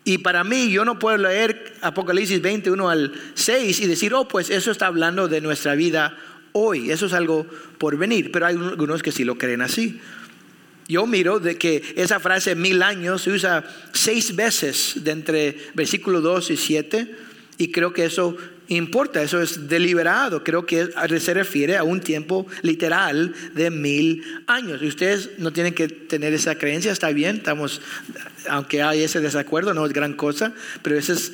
[0.04, 4.50] Y para mí, yo no puedo leer Apocalipsis 21 al 6 y decir, oh, pues
[4.50, 6.18] eso está hablando de nuestra vida
[6.54, 6.92] hoy.
[6.92, 7.46] Eso es algo
[7.78, 8.32] por venir.
[8.32, 10.00] Pero hay algunos que sí lo creen así.
[10.88, 16.20] Yo miro de que esa frase mil años se usa seis veces de entre versículo
[16.20, 17.16] 2 y 7.
[17.60, 18.36] Y creo que eso
[18.76, 20.44] importa, eso es deliberado.
[20.44, 24.82] Creo que se refiere a un tiempo literal de mil años.
[24.82, 27.82] Y ustedes no tienen que tener esa creencia, está bien, estamos,
[28.50, 31.34] aunque hay ese desacuerdo, no es gran cosa, pero esa es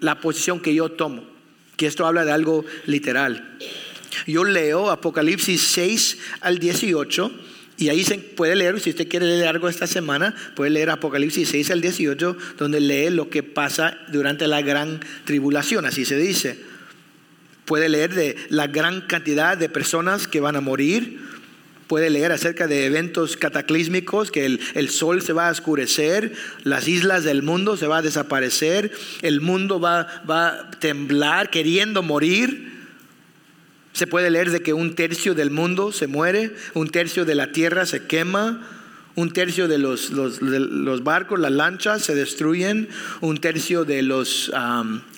[0.00, 1.24] la posición que yo tomo,
[1.76, 3.58] que esto habla de algo literal.
[4.26, 7.32] Yo leo Apocalipsis 6 al 18
[7.76, 11.48] y ahí se puede leer, si usted quiere leer algo esta semana, puede leer Apocalipsis
[11.48, 16.58] 6 al 18, donde lee lo que pasa durante la gran tribulación, así se dice.
[17.64, 21.18] Puede leer de la gran cantidad de personas que van a morir,
[21.86, 26.32] Puede leer acerca de eventos cataclísmicos, que el, sol se va a oscurecer,
[26.62, 32.02] las islas del mundo se va a desaparecer, el mundo va, va a temblar queriendo
[32.02, 32.73] morir.
[33.94, 37.52] Se puede leer de que un tercio del mundo se muere, un tercio de la
[37.52, 38.68] tierra se quema,
[39.14, 42.88] un tercio de los, los, barcos, las lanchas se destruyen,
[43.20, 44.52] un tercio de los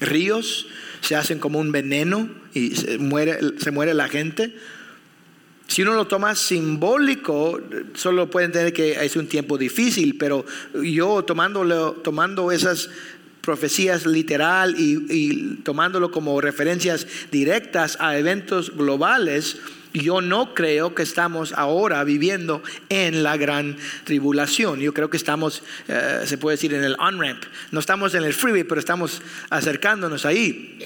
[0.00, 0.66] ríos
[1.00, 4.54] se hacen como un veneno y se muere, se muere la gente.
[5.68, 7.60] Si uno lo toma simbólico,
[7.94, 10.44] solo puede entender que es un tiempo difícil, pero
[10.82, 12.90] yo tomándolo, tomando esas
[13.46, 19.58] profecías literal y, tomándolo como referencias directas a eventos globales,
[19.94, 24.80] yo no creo que estamos ahora viviendo en la gran tribulación.
[24.80, 27.44] Yo creo que estamos, eh, se puede decir, en el on-ramp.
[27.70, 30.78] No estamos en el freeway, pero estamos acercándonos ahí.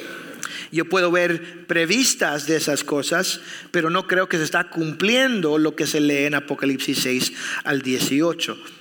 [0.70, 3.40] Yo puedo ver previstas de esas cosas,
[3.72, 7.32] pero no creo que se está cumpliendo lo que se lee en Apocalipsis 6
[7.64, 8.79] al 18.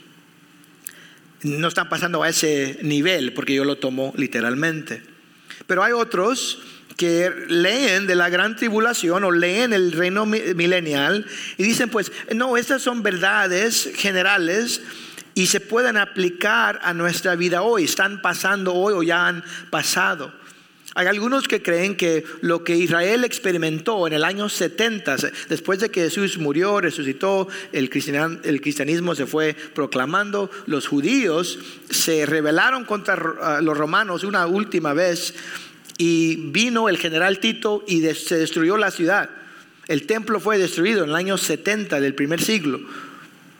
[1.43, 5.01] No están pasando a ese nivel, porque yo lo tomo literalmente.
[5.67, 6.59] Pero hay otros
[6.97, 11.25] que leen de la gran tribulación o leen el reino milenial
[11.57, 14.81] y dicen, pues, no, estas son verdades generales
[15.33, 20.33] y se pueden aplicar a nuestra vida hoy, están pasando hoy o ya han pasado.
[20.95, 25.89] Hay algunos que creen que lo que Israel experimentó en el año 70, después de
[25.89, 33.61] que Jesús murió, resucitó, el cristianismo se fue proclamando, los judíos se rebelaron contra ah,
[33.61, 35.35] los romanos una última vez
[35.97, 39.29] y vino el general Tito y se destruyó la ciudad.
[39.87, 42.79] El templo fue destruido en el año 70 del primer siglo.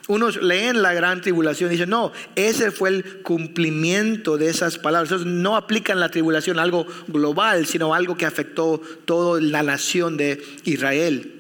[0.10, 5.12] Unos leen la gran tribulación y dicen, no, ese fue el cumplimiento de esas palabras.
[5.12, 10.18] Entonces no aplican la tribulación a algo global, sino algo que afectó toda la nación
[10.18, 11.36] de Israel.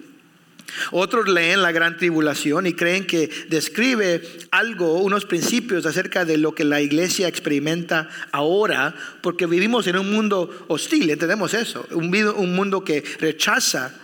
[0.91, 6.53] Otros leen la gran tribulación y creen que describe algo, unos principios acerca de lo
[6.53, 12.53] que la iglesia experimenta ahora, porque vivimos en un mundo hostil, entendemos eso, un, un
[12.53, 13.95] mundo que rechaza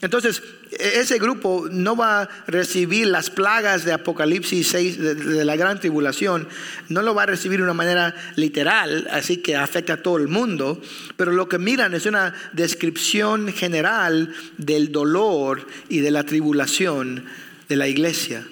[0.00, 0.42] entonces,
[0.78, 6.48] ese grupo no va a recibir las plagas de Apocalipsis 6, de, la gran tribulación,
[6.88, 10.28] no lo va a recibir de una manera literal, así que afecta a todo el
[10.28, 10.80] mundo,
[11.16, 17.24] pero lo que miran es una descripción general del dolor y de la tribulación
[17.68, 18.46] de la iglesia.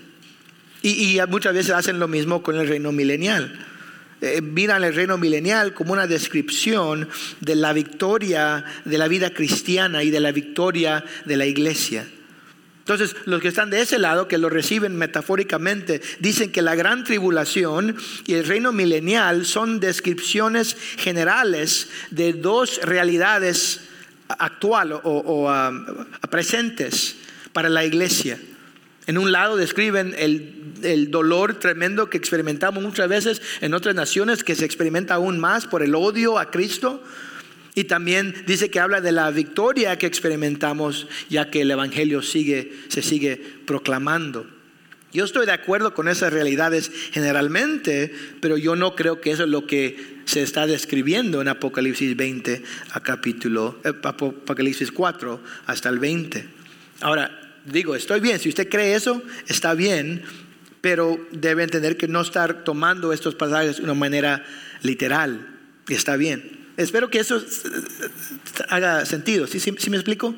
[0.83, 3.59] y muchas veces hacen lo mismo con el reino milenial
[4.25, 7.11] eh, miran el reino milenial como una descripción
[7.41, 12.07] de la victoria de la vida cristiana y de la victoria de la iglesia.
[12.85, 17.03] Entonces, los que están de ese lado, que lo reciben metafóricamente, dicen que la gran
[17.03, 23.81] tribulación y el reino milenial son descripciones generales de dos realidades
[24.29, 25.73] actuales o, ah,
[26.29, 27.17] presentes
[27.55, 28.39] para la iglesia.
[29.07, 34.55] En un lado describen el, dolor tremendo que experimentamos muchas veces en otras naciones, que
[34.55, 37.03] se experimenta aún más por el odio a Cristo.
[37.75, 42.73] Y también dice que habla de la victoria que experimentamos, ya que el Evangelio sigue,
[42.89, 44.47] se sigue proclamando.
[45.13, 49.49] Yo estoy de acuerdo con esas realidades generalmente, pero yo no creo que eso es
[49.49, 56.01] lo que se está describiendo en Apocalipsis 20 a capítulo, eh, Apocalipsis 4 hasta el
[56.01, 56.49] 20.
[57.01, 60.23] Ahora, digo, estoy bien, si usted cree eso, está bien,
[60.81, 64.45] pero debe entender que no estar tomando estos pasajes de una manera
[64.83, 65.47] literal,
[65.89, 66.64] está bien.
[66.77, 67.41] Espero que eso
[68.69, 70.35] haga sentido, ¿sí, sí, me explico?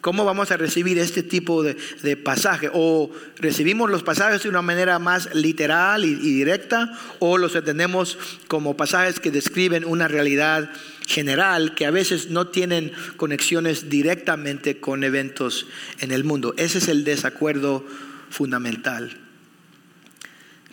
[0.00, 2.70] ¿Cómo vamos a recibir este tipo de, pasaje?
[2.72, 6.98] ¿O recibimos los pasajes de una manera más literal y directa?
[7.20, 10.70] ¿O los entendemos como pasajes que describen una realidad
[11.06, 15.66] general que a veces no tienen conexiones directamente con eventos
[16.00, 16.54] en el mundo.
[16.56, 17.86] Ese es el desacuerdo
[18.30, 19.16] fundamental.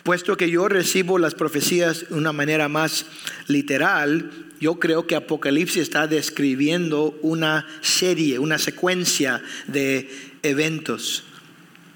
[0.02, 3.06] Puesto que yo recibo las profecías de una manera más
[3.46, 4.30] literal,
[4.62, 10.08] yo creo que Apocalipsis está describiendo una serie, una secuencia de
[10.44, 11.24] eventos.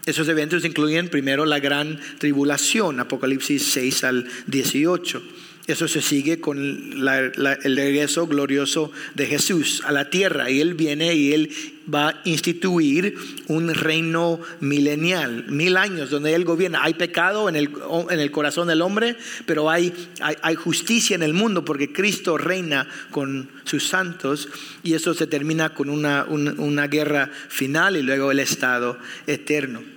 [0.05, 5.23] Esos eventos incluyen primero la gran tribulación, Apocalipsis 6 al 18
[5.67, 10.49] eso se sigue con el regreso glorioso de Jesús a la tierra.
[10.49, 11.51] Y Él viene y Él
[11.93, 13.17] va a instituir
[13.49, 16.85] un reino milenial, mil años donde Él gobierna.
[16.85, 17.71] Hay pecado en el,
[18.11, 22.89] en el corazón del hombre, pero hay, hay, justicia en el mundo porque Cristo reina
[23.11, 24.49] con sus santos
[24.85, 29.96] y eso se termina con una, una guerra final y luego el estado eterno.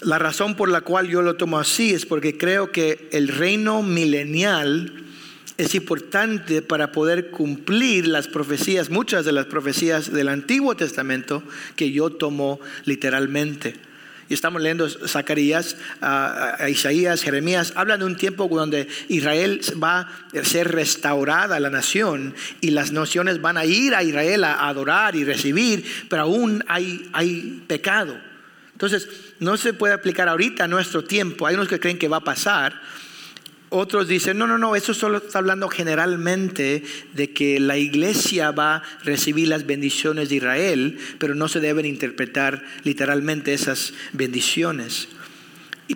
[0.00, 3.82] La razón por la cual yo lo tomo así es porque creo que el reino
[3.82, 4.92] milenial
[5.56, 11.42] es importante para poder cumplir las profecías, muchas de las profecías del Antiguo Testamento
[11.74, 13.74] que yo tomo literalmente.
[14.28, 15.76] Y estamos leyendo Zacarías,
[16.68, 22.70] Isaías, Jeremías, hablan de un tiempo donde Israel va a ser restaurada, la nación, y
[22.70, 27.62] las naciones van a ir a Israel a adorar y recibir, pero aún hay, hay
[27.66, 28.27] pecado.
[28.78, 29.08] Entonces,
[29.40, 31.48] no se puede aplicar ahorita a nuestro tiempo.
[31.48, 32.80] Hay unos que creen que va a pasar,
[33.70, 38.76] otros dicen, no, no, no, eso solo está hablando generalmente de que la iglesia va
[38.76, 45.08] a recibir las bendiciones de Israel, pero no se deben interpretar literalmente esas bendiciones.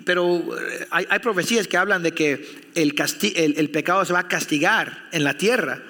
[0.03, 5.23] Pero eh, hay, profecías que hablan de que el pecado se va a castigar en
[5.23, 5.81] la tierra.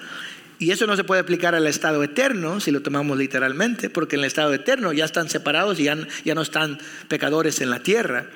[0.58, 4.20] Y eso no se puede aplicar al estado eterno, si lo tomamos literalmente, porque en
[4.20, 8.26] el estado eterno ya están separados y ya, ya no están pecadores en la tierra.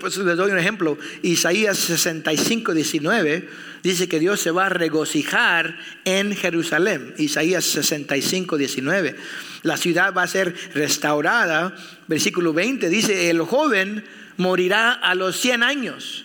[0.00, 0.96] Pues, les doy un ejemplo.
[1.20, 3.48] Isaías 65, 19
[3.82, 7.14] dice que Dios se va a regocijar en Jerusalén.
[7.18, 9.14] Isaías 65, 19.
[9.62, 11.74] La ciudad va a ser restaurada.
[12.08, 14.04] Versículo 20 dice, el joven
[14.38, 16.24] morirá a los 100 años.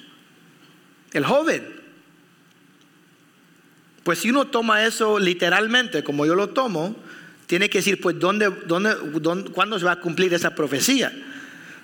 [1.11, 1.78] El joven.
[4.09, 6.95] Pues si uno toma eso literalmente, como yo lo tomo,
[7.45, 8.95] tiene que decir, pues, ¿dónde, dónde,
[9.51, 11.13] ¿cuándo se va a cumplir esa profecía?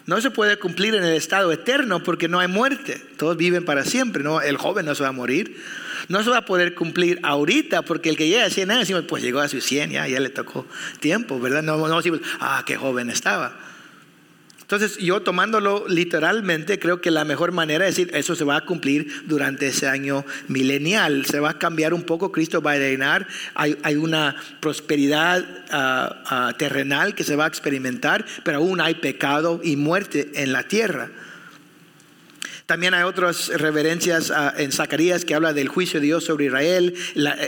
[0.07, 2.99] no se puede cumplir en el estado eterno porque no hay muerte.
[3.17, 4.23] Todos viven para siempre.
[4.23, 4.41] ¿no?
[4.41, 5.61] El joven no se va a morir.
[6.09, 9.21] No se va a poder cumplir ahorita porque el que llega a 100 años, pues
[9.21, 10.65] llegó a sus 100, ya, ya le tocó
[10.99, 11.61] tiempo, ¿verdad?
[11.61, 13.55] No, no decimos, ah, qué joven estaba.
[14.65, 18.65] Entonces yo tomándolo literalmente creo que la mejor manera es decir, eso se va a
[18.65, 23.27] cumplir durante ese año milenial, se va a cambiar un poco, Cristo va a reinar,
[23.53, 29.61] hay, una prosperidad ah, ah, terrenal que se va a experimentar, pero aún hay pecado
[29.63, 31.11] y muerte en la tierra.
[32.65, 36.95] También hay otras reverencias ah, en Zacarías que habla del juicio de Dios sobre Israel.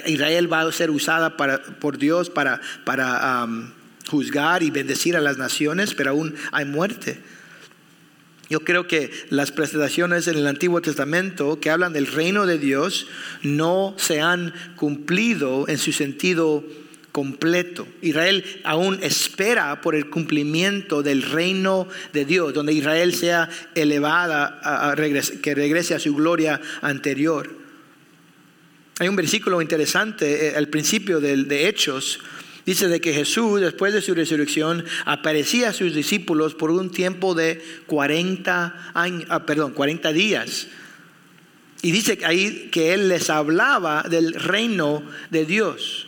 [0.06, 3.48] Israel va a ser usada por Dios para, para
[4.08, 7.20] juzgar y bendecir a las naciones, pero aún hay muerte.
[8.50, 13.08] Yo creo que las presentaciones en el Antiguo Testamento que hablan del reino de Dios
[13.42, 16.64] no se han cumplido en su sentido
[17.12, 17.88] completo.
[18.02, 24.96] Israel aún espera por el cumplimiento del reino de Dios, donde Israel sea elevada,
[25.42, 27.50] que regrese a su gloria anterior.
[29.00, 32.20] Hay un versículo interesante eh, al principio de Hechos
[32.68, 37.34] Dice de que Jesús, después de su resurrección, aparecía a sus discípulos por un tiempo
[37.34, 40.68] de 40 años, ah, perdón, 40 días.
[41.82, 46.07] Y dice ahí que Él les hablaba del reino de Dios.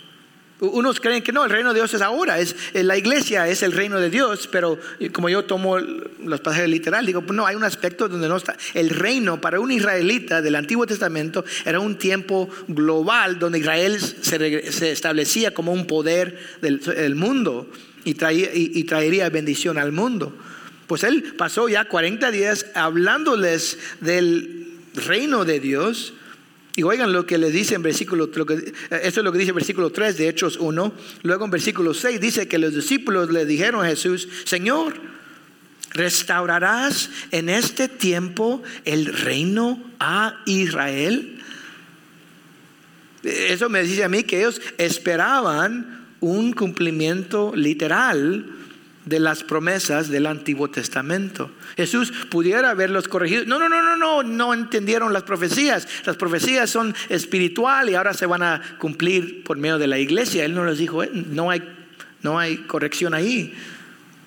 [0.59, 3.63] Unos creen que no, el reino de Dios es ahora, es eh, la iglesia es
[3.63, 4.77] el reino de Dios, pero
[5.13, 8.57] como yo tomo los pasajes literales, digo, pues no, hay un aspecto donde no está.
[8.73, 14.91] El reino para un israelita del Antiguo Testamento era un tiempo global donde Israel se,
[14.91, 17.69] establecía como un poder del, mundo
[18.03, 20.35] y, y traería bendición al mundo.
[20.87, 26.13] Pues él pasó ya 40 días hablándoles del reino de Dios
[26.79, 28.45] y oigan lo que le dice en versículo, lo
[28.89, 30.93] es lo que dice en versículo 3 de Hechos 1.
[31.23, 34.93] Luego en versículo 6 dice que los discípulos le dijeron a Jesús, Señor,
[35.91, 41.43] ¿restaurarás en este tiempo el reino a Israel?
[43.23, 48.58] Eso me dice a mí que ellos esperaban un cumplimiento literal
[49.09, 51.51] de las promesas del Antiguo Testamento.
[51.75, 53.43] Jesús pudiera haberlos corregido.
[53.45, 55.87] No, no, no, no, no, no entendieron las profecías.
[56.05, 60.45] Las profecías son espiritual y ahora se van a cumplir por medio de la iglesia.
[60.45, 61.63] Él no les dijo, eh, no hay,
[62.21, 63.55] no hay corrección ahí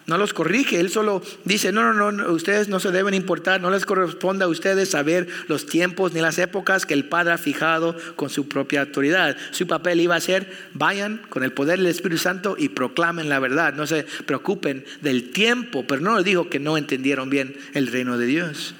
[0.06, 3.70] no los corrige, él solo dice, no, no, no, ustedes no se deben importar, no
[3.70, 7.96] les corresponde a ustedes saber los tiempos ni las épocas que el Padre ha fijado
[8.16, 9.36] con su propia autoridad.
[9.52, 13.38] Su papel iba a ser, vayan con el poder del Espíritu Santo y proclamen la
[13.38, 17.86] verdad, no se preocupen del tiempo, pero no les dijo que no entendieron bien el
[17.86, 18.74] reino de Dios.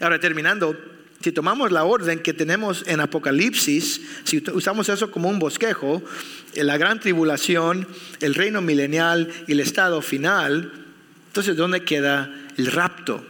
[0.00, 0.76] Ahora, terminando,
[1.22, 6.02] si tomamos la orden que tenemos en Apocalipsis, si usamos eso como un bosquejo,
[6.54, 7.86] la gran tribulación,
[8.20, 10.72] el reino milenial y el estado final,
[11.28, 13.24] entonces ¿dónde queda el rapto?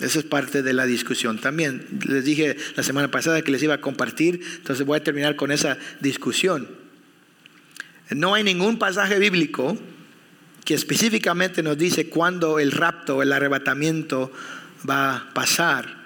[0.00, 1.86] Esa es parte de la discusión también.
[2.06, 5.52] Les dije la semana pasada que les iba a compartir, entonces voy a terminar con
[5.52, 6.68] esa discusión.
[8.10, 9.78] No hay ningún pasaje bíblico
[10.64, 14.32] que específicamente nos dice cuándo el rapto, el arrebatamiento
[14.88, 15.99] va a pasar.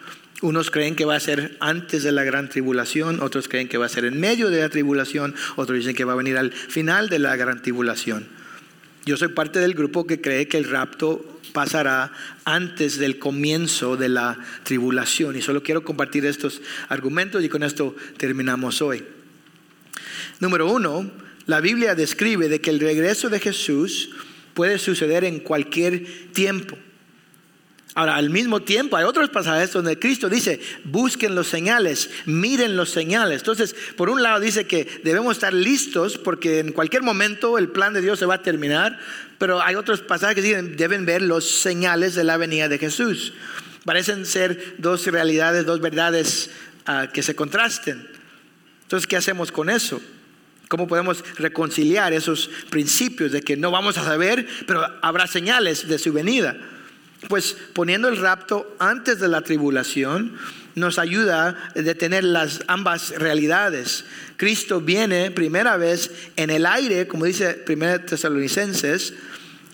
[0.44, 3.86] Unos creen que va a ser antes de la gran tribulación, otros creen que va
[3.86, 7.08] a ser en medio de la tribulación, otros dicen que va a venir al final
[7.08, 8.26] de la gran tribulación.
[9.06, 12.12] Yo soy parte del grupo que cree que el rapto pasará
[12.44, 15.34] antes del comienzo de la tribulación.
[15.34, 16.60] Y solo quiero compartir estos
[16.90, 19.02] argumentos y con esto terminamos hoy.
[20.40, 21.10] Número uno,
[21.46, 24.10] la Biblia describe de que el regreso de Jesús
[24.52, 26.04] puede suceder en cualquier
[26.34, 26.76] tiempo.
[27.96, 32.90] Ahora, al mismo tiempo, hay otros pasajes donde Cristo dice, busquen los señales, miren los
[32.90, 33.42] señales.
[33.42, 37.94] Entonces, por un lado dice que debemos estar listos porque en cualquier momento el plan
[37.94, 38.98] de Dios se va a terminar,
[39.38, 43.32] pero hay otros pasajes que dicen, deben ver los señales de la venida de Jesús.
[43.84, 46.50] Parecen ser dos realidades, dos verdades
[46.86, 48.08] ah, que se contrasten.
[48.82, 50.00] Entonces, ¿qué hacemos con eso?
[50.66, 55.98] ¿Cómo podemos reconciliar esos principios de que no vamos a saber, pero habrá señales de
[55.98, 56.56] su venida?
[57.28, 60.36] Pues poniendo el rapto antes de la tribulación
[60.74, 64.04] nos ayuda a detener las ambas realidades.
[64.36, 69.14] Cristo viene primera vez en el aire, como dice 1 Tesalonicenses,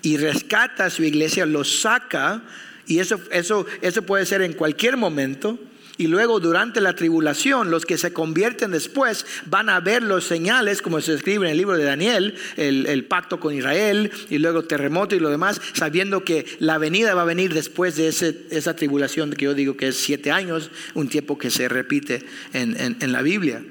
[0.03, 2.43] y rescata a su iglesia, lo saca,
[2.87, 5.59] y eso, eso, eso puede ser en cualquier momento.
[6.01, 10.81] Y luego durante la tribulación, los que se convierten después van a ver los señales,
[10.81, 15.15] como se escribe en el libro de Daniel, el, pacto con Israel, y luego terremoto
[15.15, 19.45] y lo demás, sabiendo que la venida va a venir después de esa tribulación que
[19.45, 22.25] yo digo que es siete años, un tiempo que se repite
[22.55, 23.63] en la Biblia.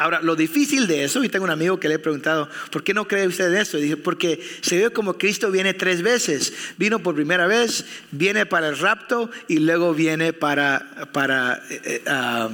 [0.00, 2.94] Ahora, lo difícil de eso, y tengo un amigo que le he preguntado, ¿por qué
[2.94, 3.78] no cree usted en eso?
[3.78, 6.52] Dice, porque se ve como Cristo viene tres veces.
[6.76, 12.48] Vino por primera vez, viene para el rapto y luego viene para, para, eh, ah,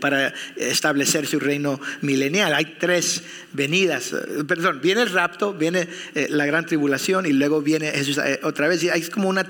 [0.00, 2.54] para, establecer su reino milenial.
[2.54, 3.22] Hay tres
[3.52, 4.14] venidas.
[4.46, 8.68] Perdón, viene el rapto, viene eh, la gran tribulación y luego viene Jesús eh, otra
[8.68, 8.82] vez.
[8.82, 9.46] Y hay como una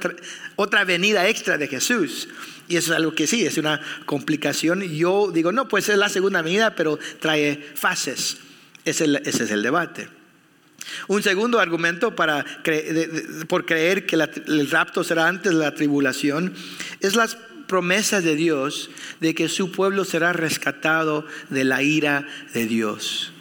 [0.56, 2.28] otra venida extra de Jesús.
[2.68, 4.82] Y eso es algo que sí, es una complicación.
[4.82, 8.38] Yo digo, no, pues es la segunda venida, pero trae fases.
[8.84, 10.08] Ese, es el debate.
[11.08, 12.44] Un segundo argumento para
[13.48, 16.54] por creer que el rapto será antes de la tribulación
[17.00, 18.90] es las promesas de Dios
[19.20, 23.32] de que su pueblo será rescatado de la ira de Dios.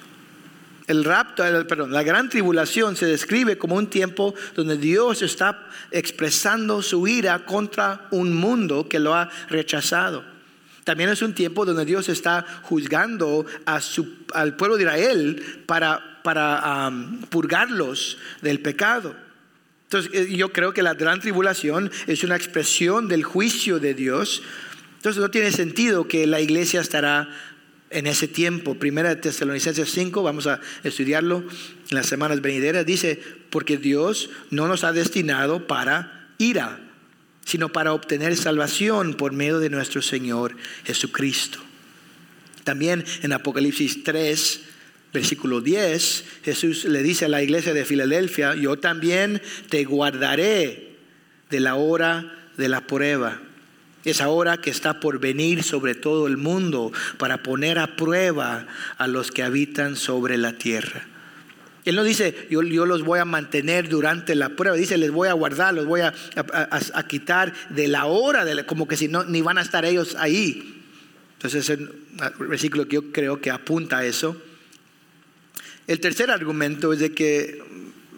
[0.87, 6.83] El rapto, perdón, la gran tribulación se describe como un tiempo donde Dios está expresando
[6.83, 10.23] su ira contra un mundo que lo ha rechazado.
[10.83, 16.91] También es un tiempo donde Dios está juzgando al pueblo de Israel para, para
[17.29, 19.24] purgarlos del pecado.
[19.85, 24.43] Entonces eh, yo creo que la gran tribulación es una expresión del juicio de Dios.
[24.97, 27.29] Entonces no tiene sentido que la iglesia estará
[27.89, 28.75] en ese tiempo.
[28.75, 31.43] Primera de Tesalonicenses 5, vamos a estudiarlo
[31.89, 36.79] en las semanas venideras, dice, porque Dios no nos ha destinado para ira,
[37.45, 41.59] sino para obtener salvación por medio de nuestro Señor Jesucristo.
[42.63, 44.61] También en Apocalipsis 3,
[45.13, 50.95] versículo 10, Jesús le dice a la iglesia de Filadelfia, yo también te guardaré
[51.49, 53.41] de la hora de la prueba
[54.05, 59.07] esa hora que está por venir sobre todo el mundo para poner a prueba a
[59.07, 61.07] los que habitan sobre la tierra.
[61.85, 65.33] Él no dice, yo, los voy a mantener durante la prueba, dice, les voy a
[65.33, 66.13] guardar, los voy a,
[67.07, 70.81] quitar de la hora, de como que si no, ni van a estar ellos ahí.
[71.33, 71.89] Entonces es el
[72.47, 74.41] versículo que yo creo que apunta a eso.
[75.87, 77.61] El tercer argumento es de que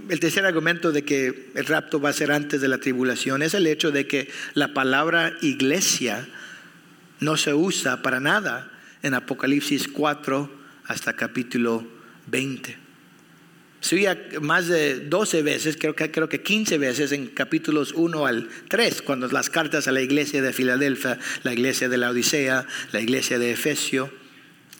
[0.10, 3.54] el tercer argumento de que el rapto va a ser antes de la tribulación es
[3.54, 6.28] el hecho de que la palabra iglesia
[7.20, 8.72] no se usa para nada
[9.04, 10.50] en Apocalipsis 4
[10.86, 11.86] hasta capítulo
[12.28, 12.78] 20.
[13.80, 18.50] Se más de 12 veces, creo que, creo que 15 veces en capítulos 1 al
[18.70, 23.02] 3, cuando las cartas a la iglesia de Filadelfia, la iglesia de la Odisea, la
[23.02, 24.12] iglesia de Efesio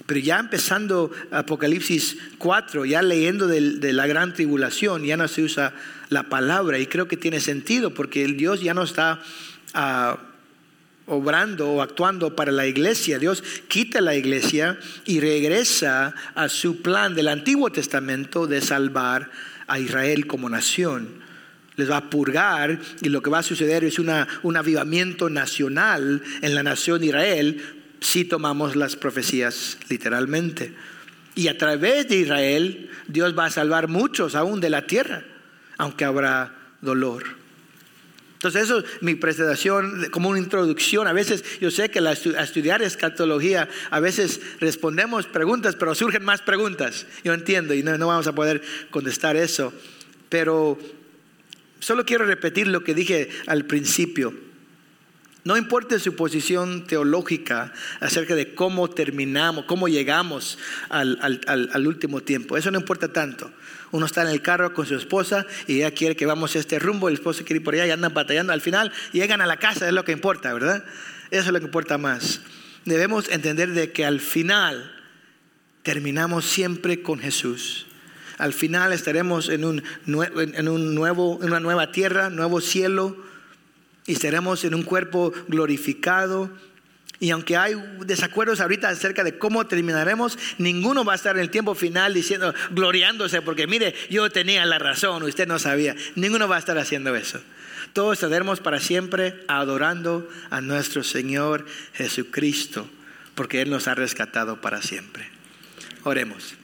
[0.08, 5.74] pero ya empezando Apocalipsis 4, ya leyendo de, la gran tribulación, ya no se usa
[6.10, 9.20] la palabra y creo que tiene sentido porque el Dios ya no está
[9.74, 10.18] ah,
[11.08, 13.20] obrando o actuando para la iglesia.
[13.20, 19.30] Dios quita la iglesia y regresa a su plan del Antiguo Testamento de salvar
[19.68, 21.28] a Israel como nación
[21.78, 26.24] les va a purgar y lo que va a suceder es una, un avivamiento nacional
[26.42, 30.74] en la nación de Israel si tomamos las profecías literalmente.
[31.36, 35.24] Y a través de Israel, Dios va a salvar muchos aún de la tierra,
[35.78, 37.24] aunque habrá dolor.
[38.34, 41.08] Entonces eso es mi presentación como una introducción.
[41.08, 46.44] A veces yo sé que a estudiar escatología, a veces respondemos preguntas, pero surgen más
[46.44, 47.08] preguntas.
[47.24, 49.74] Yo entiendo y no, no vamos a poder contestar eso.
[50.30, 50.78] Pero
[51.80, 54.47] solo quiero repetir lo que dije al principio.
[55.48, 57.72] No importa su posición teológica
[58.02, 60.58] acerca de cómo terminamos, cómo llegamos
[60.90, 61.18] al,
[61.48, 62.58] al, último tiempo.
[62.58, 63.50] Eso no importa tanto.
[63.92, 66.80] Uno está en el carro con su esposa y ella quiere que vamos a este
[66.80, 68.52] rumbo, el esposo quiere ir por allá y andan batallando.
[68.52, 70.84] Al final llegan a la casa, es lo que importa, ¿verdad?
[71.32, 72.42] Eso es lo que importa más.
[72.84, 75.02] Debemos entender de que al final
[75.82, 77.88] terminamos siempre con Jesús.
[78.38, 83.16] Al final estaremos en, un, en, un nuevo, en una nueva tierra, nuevo cielo,
[84.08, 86.50] y estaremos en un cuerpo glorificado.
[87.20, 91.50] Y aunque hay desacuerdos ahorita acerca de cómo terminaremos, ninguno va a estar en el
[91.50, 95.96] tiempo final diciendo, gloriándose, porque mire, yo tenía la razón, usted no sabía.
[96.16, 97.42] Ninguno va a estar haciendo eso.
[97.94, 102.90] Todos estaremos para siempre adorando a nuestro Señor Jesucristo,
[103.36, 105.30] porque Él nos ha rescatado para siempre.
[106.04, 106.56] Oremos.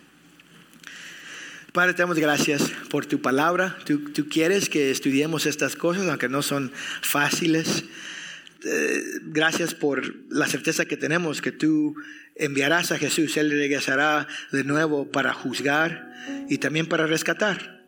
[1.73, 3.75] Padre, te damos gracias por tu palabra.
[3.83, 6.71] Tú, quieres que estudiemos estas cosas, aunque no son
[7.01, 7.85] fáciles.
[8.63, 11.95] Eh, gracias por la certeza que tenemos que tú
[12.35, 13.37] enviarás a Jesús.
[13.37, 16.13] Él regresará de nuevo para juzgar
[16.47, 17.83] y también para rescatar.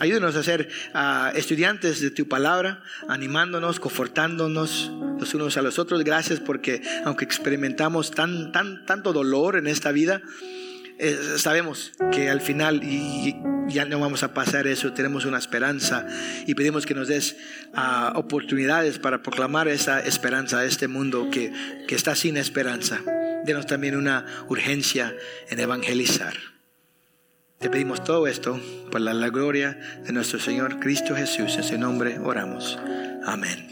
[0.00, 4.90] Ayúdenos a ser ah, estudiantes de tu palabra, animándonos, confortándonos
[5.20, 6.04] los unos a los otros.
[6.04, 10.22] Gracias porque aunque experimentamos tan, tan, tanto dolor en esta vida,
[10.98, 13.36] eh, sabemos que al final y
[13.68, 16.06] ya no vamos a pasar eso, tenemos una esperanza
[16.46, 17.36] y pedimos que nos des
[17.74, 21.52] ah, oportunidades para proclamar esa esperanza a este mundo que,
[21.88, 23.00] que está sin esperanza.
[23.44, 25.14] Denos también una urgencia
[25.50, 26.34] en evangelizar.
[27.58, 31.54] Te pedimos todo esto por la, gloria de nuestro Señor Cristo Jesús.
[31.54, 32.78] En ese nombre oramos.
[33.24, 33.70] Amén.